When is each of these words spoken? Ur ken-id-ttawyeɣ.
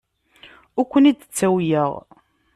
Ur 0.79 0.85
ken-id-ttawyeɣ. 0.91 1.91